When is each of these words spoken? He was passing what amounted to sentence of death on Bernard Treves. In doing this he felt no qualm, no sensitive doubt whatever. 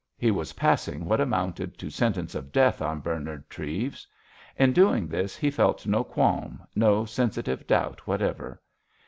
He 0.17 0.31
was 0.31 0.53
passing 0.53 1.05
what 1.05 1.21
amounted 1.21 1.77
to 1.77 1.91
sentence 1.91 2.33
of 2.33 2.51
death 2.51 2.81
on 2.81 3.01
Bernard 3.01 3.47
Treves. 3.51 4.07
In 4.57 4.73
doing 4.73 5.07
this 5.07 5.37
he 5.37 5.51
felt 5.51 5.85
no 5.85 6.03
qualm, 6.03 6.63
no 6.75 7.05
sensitive 7.05 7.67
doubt 7.67 8.07
whatever. 8.07 8.63